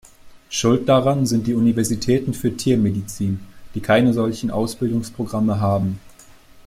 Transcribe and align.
Schuld 0.49 0.89
daran 0.89 1.27
sind 1.27 1.45
die 1.45 1.53
Universitäten 1.53 2.33
für 2.33 2.57
Tiermedizin, 2.57 3.39
die 3.75 3.81
keine 3.81 4.13
solchen 4.13 4.49
Ausbildungsprogramme 4.49 5.59
haben. 5.59 5.99